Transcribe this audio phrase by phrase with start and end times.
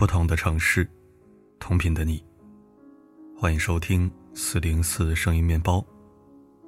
[0.00, 0.88] 不同的城市，
[1.58, 2.24] 同频的你。
[3.36, 5.84] 欢迎收听四零四声音面包，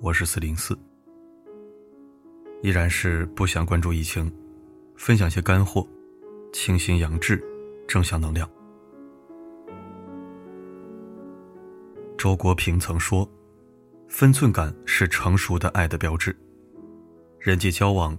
[0.00, 0.74] 我是四零四。
[2.62, 4.34] 依然是不想关注疫情，
[4.96, 5.86] 分享些干货，
[6.54, 7.38] 清新养志，
[7.86, 8.50] 正向能量。
[12.16, 13.30] 周国平曾说
[14.08, 16.34] ：“分寸感是成熟的爱的标志。
[17.38, 18.18] 人际交往，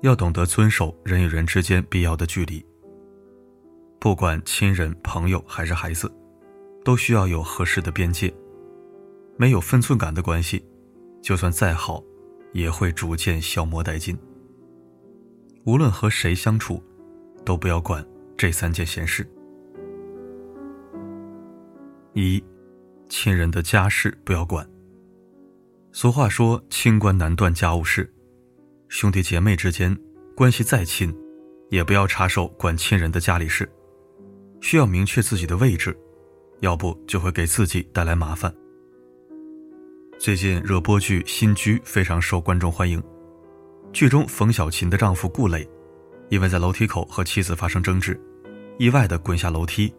[0.00, 2.64] 要懂得遵守人与人之间必要的距离。
[4.06, 6.08] 不管亲人、朋友还是孩子，
[6.84, 8.32] 都需要有合适的边界。
[9.36, 10.64] 没有分寸感的关系，
[11.20, 12.00] 就算再好，
[12.52, 14.16] 也会逐渐消磨殆尽。
[15.64, 16.80] 无论和谁相处，
[17.44, 18.06] 都不要管
[18.36, 19.28] 这三件闲事：
[22.14, 22.40] 一。”
[23.10, 24.64] 亲人的家事不要管。
[25.90, 28.08] 俗话说“清官难断家务事”，
[28.86, 29.98] 兄弟姐妹之间
[30.36, 31.12] 关系再亲，
[31.70, 33.68] 也不要插手管亲人的家里事。
[34.60, 35.96] 需要明确自己的位置，
[36.60, 38.52] 要不就会给自己带来麻烦。
[40.18, 43.02] 最近热播剧《新居》非常受观众欢迎，
[43.92, 45.68] 剧中冯小琴的丈夫顾磊，
[46.30, 48.18] 因为在楼梯口和妻子发生争执，
[48.78, 49.92] 意外的滚下楼梯。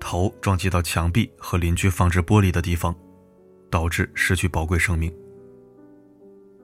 [0.00, 2.94] 头撞击到墙壁和邻居放置玻璃的地方，
[3.68, 5.12] 导致失去宝贵生命。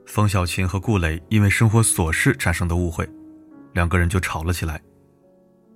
[0.07, 3.09] 冯小琴和顾磊因为生活琐事产生的误会，
[3.73, 4.81] 两个人就吵了起来。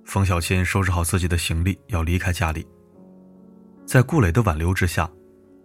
[0.09, 2.65] 冯小琴收拾好自己的行李要离开家里，
[3.85, 5.07] 在顾磊的挽留之下，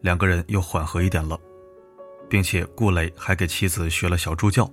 [0.03, 1.41] 两个人又缓和一点了，
[2.29, 4.71] 并且顾磊还给妻子学了小助教，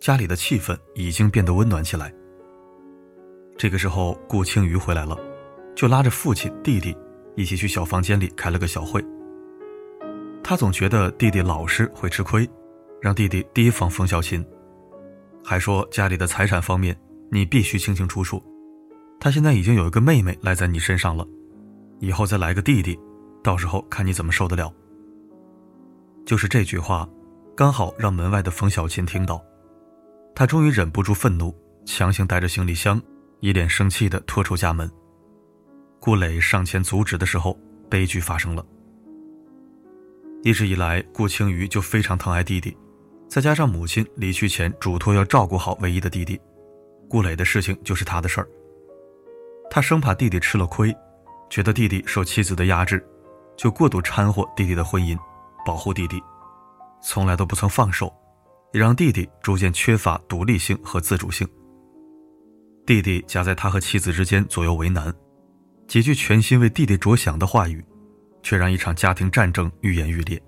[0.00, 2.14] 家里的气氛已经变得温暖起来。
[3.58, 5.18] 这个时候，顾青瑜回来了。
[5.74, 6.96] 就拉着父亲、弟弟
[7.36, 9.04] 一起去小房间里开了个小会。
[10.40, 12.48] 他总觉得弟弟老实会吃亏，
[13.00, 14.44] 让弟弟提防冯小琴，
[15.42, 16.96] 还说家里的财产方面
[17.28, 18.40] 你必须清清楚楚。
[19.20, 21.26] 他现在已经有一个妹妹赖在你身上了，
[21.98, 22.98] 以后再来个弟弟，
[23.44, 24.72] 到时候看你怎么受得了。
[26.24, 27.06] 就是这句话，
[27.54, 29.44] 刚好让门外的冯小琴听到，
[30.34, 31.54] 他终于忍不住愤怒，
[31.84, 33.00] 强行带着行李箱，
[33.40, 34.90] 一脸生气地拖出家门。
[36.00, 37.58] 顾磊上前阻止的时候，
[37.90, 38.64] 悲剧发生了。
[40.42, 42.74] 一直以来，顾青瑜就非常疼爱弟弟，
[43.28, 46.40] 再加上母亲离去前嘱托要照顾好唯一的弟弟，
[47.06, 48.48] 顾磊的事情就是他的事儿。
[49.70, 50.94] 他生怕弟弟吃了亏，
[51.48, 53.02] 觉得弟弟受妻子的压制，
[53.56, 55.16] 就过度掺和弟弟的婚姻，
[55.64, 56.20] 保护弟弟，
[57.00, 58.12] 从来都不曾放手，
[58.72, 61.48] 也让弟弟逐渐缺乏独立性和自主性。
[62.84, 65.14] 弟弟夹在他和妻子之间左右为难。
[65.86, 67.84] 几句全心为弟弟着想的话语，
[68.42, 70.40] 却让一场家庭战争愈演愈烈。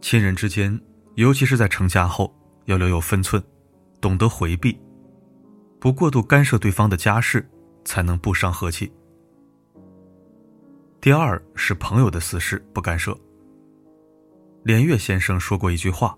[0.00, 0.78] 亲人之间，
[1.14, 2.34] 尤其是在成家后，
[2.66, 3.42] 要留有分寸，
[4.00, 4.78] 懂得回避，
[5.80, 7.48] 不过度干涉对方的家事，
[7.86, 8.92] 才能不伤和气。
[11.00, 13.16] 第二是朋友的私事不干涉。
[14.64, 16.14] 连岳先生说过一句话：“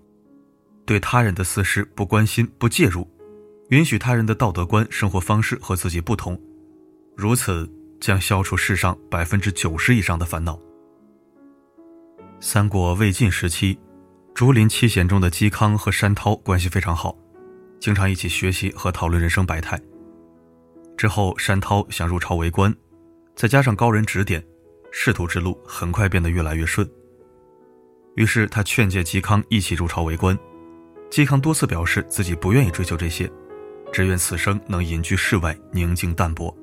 [0.83, 3.07] 对他人的私事不关心、不介入，
[3.69, 6.37] 允许他人的道德观、生活方式和自己不同。”
[7.15, 7.69] 如此
[8.01, 10.59] 将消除世上百分之九十以上的烦恼。
[12.39, 13.77] 三国魏晋时期，
[14.33, 17.15] 竹林七贤中的嵇康和山涛关系非常好，
[17.79, 19.79] 经常一起学习和讨论人生百态。
[20.99, 22.75] 之后，山涛想入朝为官，
[23.33, 24.45] 再加上高人指点，
[24.91, 26.85] 仕途之路很快变得越来越顺。
[28.15, 30.37] 于是他劝诫嵇康一起入朝为官，
[31.09, 33.31] 嵇康多次表示自己不愿意追求这些，
[33.93, 36.53] 只愿此生能隐居世外，宁静淡泊。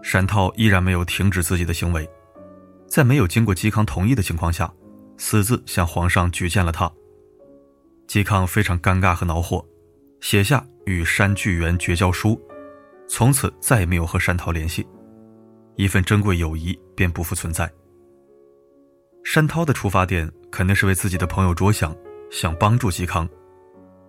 [0.00, 2.08] 山涛依然没有停止自己的行为，
[2.86, 4.72] 在没有经过嵇康同意的情况下，
[5.16, 6.88] 私自向皇上举荐了他。
[8.06, 9.66] 嵇康非常尴尬和恼火，
[10.20, 12.40] 写下与山巨源绝交书，
[13.06, 14.86] 从此再也没有和山涛联系，
[15.76, 17.70] 一份珍贵友谊便不复存在。
[19.22, 21.94] 山涛的出发点肯定是为自己的朋友着想，
[22.30, 23.28] 想帮助嵇康，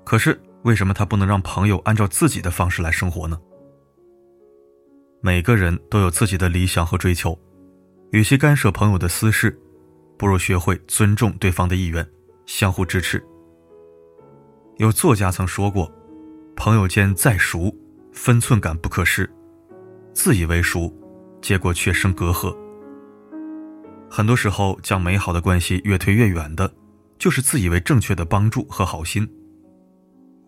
[0.03, 3.39] 可是为什么他不能让朋友按照自己的方式来生活呢？
[5.21, 7.37] 每个人都有自己的理想和追求，
[8.11, 9.57] 与其干涉朋友的私事，
[10.17, 12.05] 不如学会尊重对方的意愿，
[12.45, 13.23] 相互支持。
[14.77, 15.91] 有作家曾说过
[16.55, 17.73] ：“朋友间再熟，
[18.15, 19.23] 分寸感不可失；
[20.13, 20.91] 自以为熟，
[21.41, 22.55] 结果却生隔阂。”
[24.09, 26.73] 很多时候，将美好的关系越推越远的，
[27.19, 29.29] 就是自以为正确的帮助和好心。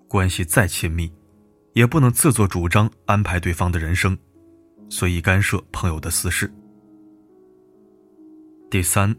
[0.08, 1.12] 关系再亲密，
[1.74, 4.18] 也不能自作主张安排对方的人生。
[4.90, 6.50] 随意干涉朋友的私事。
[8.72, 9.14] 第三，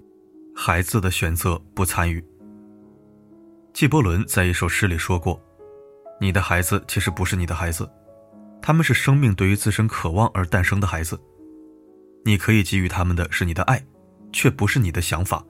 [0.57, 2.25] 孩子的选择不参与。
[3.75, 5.39] 纪伯伦在一首诗里说过
[6.19, 7.89] ：“你的孩子其实不是你的孩子，
[8.61, 11.19] 他们是生命对于自身渴望而诞生的孩子。
[12.25, 13.83] 你可以给予他们的是你的爱，
[14.33, 15.43] 却不是你的想法，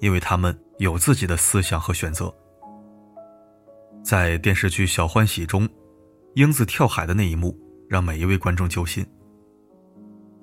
[0.00, 2.34] 因为他们有自己的思想和选择。
[4.02, 5.68] 在电视剧《小欢喜》中，
[6.34, 7.56] 英子跳海的那一幕
[7.88, 9.06] 让每一位观众揪心。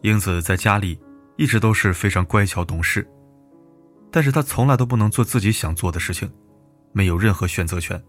[0.03, 0.97] 英子在家里
[1.38, 3.05] 一直都是非常乖巧懂事，
[4.11, 6.31] 但是她从来都不能做自己想做的事情，
[6.94, 8.01] 没有任何选择权，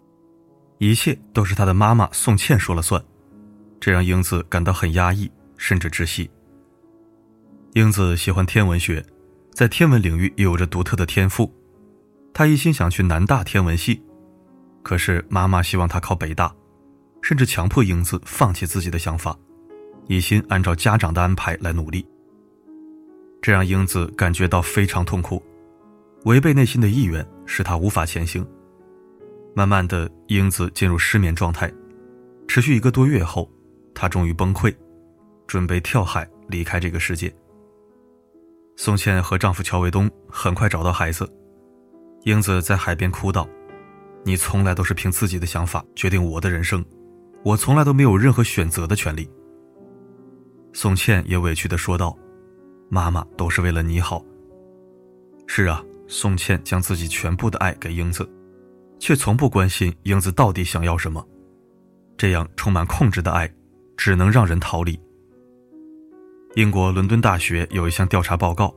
[0.76, 3.02] 一切都是她的妈妈宋茜说了算，
[3.80, 6.30] 这让英子感到很压抑，甚至窒息。
[7.74, 9.04] 英子喜欢天文学，
[9.52, 11.52] 在天文领域也有着独特的天赋，
[12.32, 14.02] 她一心想去南大天文系。
[14.82, 16.52] 可是妈妈希望她考北大，
[17.20, 19.36] 甚至强迫英子放弃自己的想法，
[20.06, 22.06] 一心按照家长的安排来努力。
[23.40, 25.42] 这让英子感觉到非常痛苦，
[26.24, 28.44] 违背内心的意愿使她无法前行。
[29.54, 31.72] 慢慢的，英子进入失眠状态，
[32.46, 33.48] 持续一个多月后，
[34.00, 34.72] 她终于崩溃，
[35.48, 37.34] 准备跳海离开这个世界。
[38.76, 41.28] 宋茜和丈夫乔卫东很快找到孩子，
[42.22, 43.48] 英子在海边哭道。
[44.24, 46.84] 你从来都是凭自己的想法决定我的人生，
[47.42, 49.28] 我从来都没有任何选择的权利。
[50.72, 52.16] 宋茜也委屈地说道
[52.88, 54.24] ：“妈妈都是为了你好。”
[55.48, 58.30] 是啊，宋茜将自己全部的爱给英子，
[59.00, 61.26] 却从不关心英子到底想要什么。
[62.16, 63.52] 这样充满控制的爱，
[63.98, 64.98] 只能让人逃离。
[66.54, 68.74] 英国伦敦大学有一项调查报告：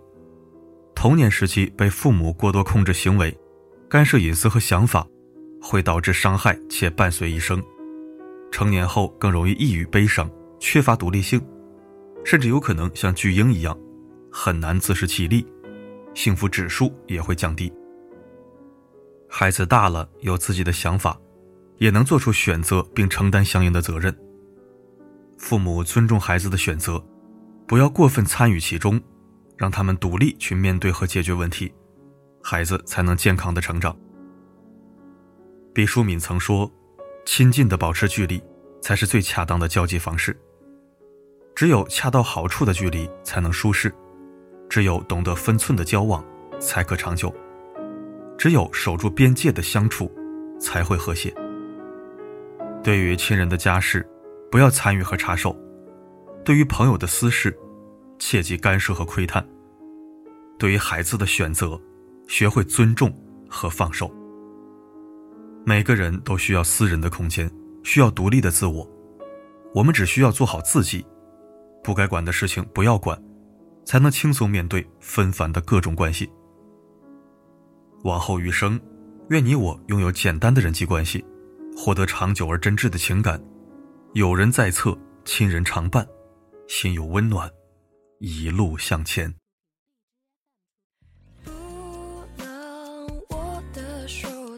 [0.94, 3.34] 童年时期被父母过多控制行为，
[3.88, 5.08] 干涉隐私和想法。
[5.64, 7.64] 会导致伤害且伴随一生，
[8.52, 10.28] 成年后更容易抑郁、悲伤，
[10.60, 11.40] 缺乏独立性，
[12.26, 13.78] 甚至有可能像巨婴一样，
[14.32, 15.46] 很难自食其力，
[16.16, 17.72] 幸福指数也会降低。
[19.30, 21.16] 孩子大了，有自己的想法，
[21.78, 24.12] 也能做出选择并承担相应的责任。
[25.42, 27.04] 父母尊重孩子的选择，
[27.66, 29.02] 不要过分参与其中，
[29.58, 31.74] 让他们独立去面对和解决问题，
[32.44, 33.98] 孩子才能健康的成长。
[35.74, 36.72] 毕淑敏曾说
[37.26, 38.42] ：“亲近的保持距离，
[38.84, 40.40] 才是最恰当的交际方式。
[41.56, 43.92] 只有恰到好处的距离才能舒适，
[44.70, 46.24] 只有懂得分寸的交往
[46.60, 47.34] 才可长久，
[48.38, 50.10] 只有守住边界的相处
[50.60, 51.34] 才会和谐。
[52.84, 54.08] 对于亲人的家事，
[54.52, 55.56] 不要参与和插手；
[56.44, 57.58] 对于朋友的私事，
[58.20, 59.42] 切忌干涉和窥探；
[60.60, 61.80] 对于孩子的选择，
[62.28, 63.12] 学会尊重
[63.50, 64.14] 和放手。”
[65.66, 67.50] 每个人都需要私人的空间，
[67.84, 68.86] 需要独立的自我。
[69.74, 71.06] 我们只需要做好自己，
[71.82, 73.18] 不该管的事情不要管，
[73.86, 76.30] 才能轻松面对纷繁的各种关系。
[78.04, 78.78] 往后余生，
[79.30, 81.24] 愿你我拥有简单的人际关系，
[81.78, 83.42] 获得长久而真挚的情感，
[84.14, 86.06] 有人在侧，亲人常伴，
[86.68, 87.50] 心有温暖，
[88.20, 89.34] 一路向前。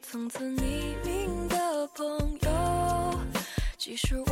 [0.02, 2.06] 从此匿名的朋
[2.42, 3.20] 友
[3.78, 4.26] 即使我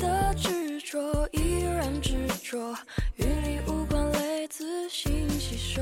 [0.00, 2.74] 的执着依然执着，
[3.16, 5.80] 与你无关，泪自行吸收。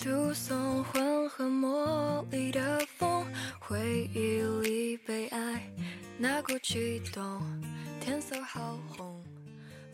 [0.00, 1.93] 读诵混合茉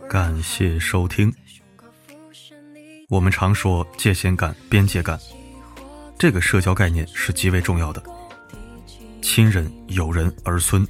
[0.09, 1.33] 感谢收听。
[3.09, 5.19] 我们常说界限感、边界感，
[6.19, 8.03] 这个社交概念是极为重要的。
[9.23, 10.87] 亲人、友人、儿孙，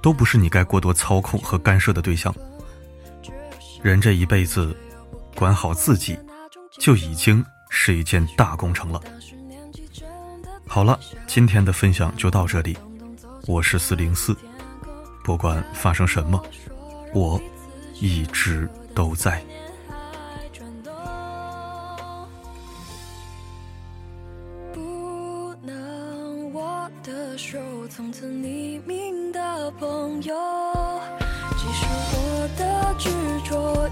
[0.00, 2.34] 都不是你该过多操控和干涉的对象。
[3.82, 4.74] 人这一辈子，
[5.34, 6.18] 管好自己，
[6.78, 9.00] 就已经是一件大工程了。
[10.66, 12.78] 好了，今天的分享就到这里。
[13.46, 14.36] 我是四零四，
[15.24, 16.42] 不管发生什么，
[17.14, 17.40] 我
[18.00, 19.40] 一直都在。
[24.72, 30.34] 不能握的手从此匿名的朋友，
[31.56, 33.08] 即使我的执
[33.48, 33.88] 着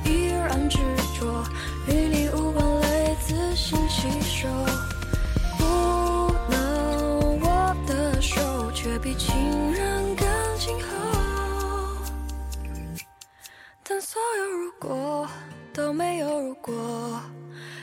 [14.38, 15.28] 有如果
[15.72, 17.20] 都没有如果，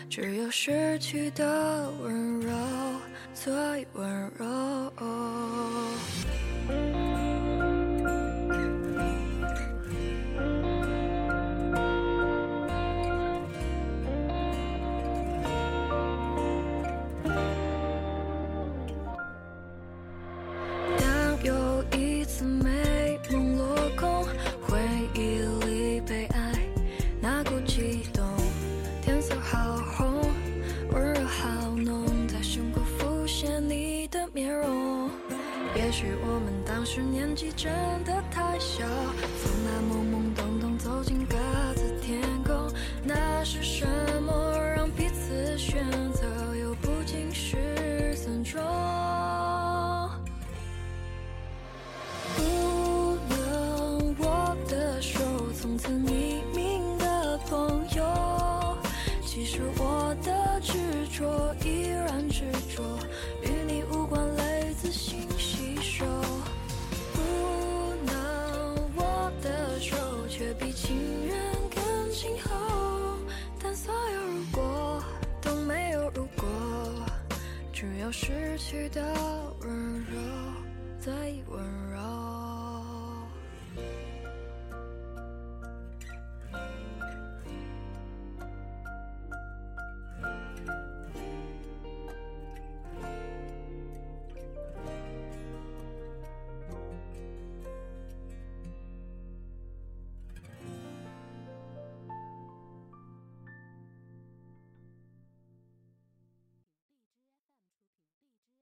[0.10, 2.52] 只有失去的温柔
[3.34, 4.46] 最温柔。
[37.38, 37.72] 己真
[38.04, 38.84] 的太小
[78.70, 79.17] 去的。